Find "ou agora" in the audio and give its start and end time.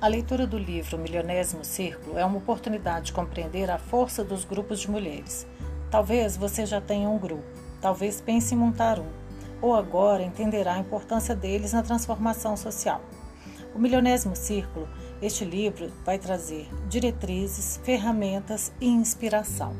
9.60-10.22